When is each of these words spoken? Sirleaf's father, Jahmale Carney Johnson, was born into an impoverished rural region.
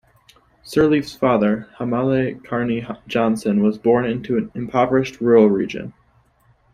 Sirleaf's 0.65 1.15
father, 1.15 1.67
Jahmale 1.77 2.43
Carney 2.43 2.83
Johnson, 3.05 3.61
was 3.61 3.77
born 3.77 4.03
into 4.07 4.35
an 4.35 4.51
impoverished 4.55 5.21
rural 5.21 5.45
region. 5.47 5.93